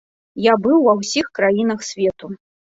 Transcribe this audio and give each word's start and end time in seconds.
Я 0.45 0.53
быў 0.63 0.77
ва 0.87 0.95
ўсіх 1.01 1.29
краінах 1.41 1.85
свету. 1.91 2.33